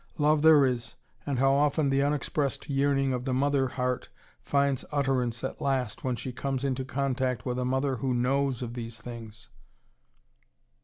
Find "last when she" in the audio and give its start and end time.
5.61-6.31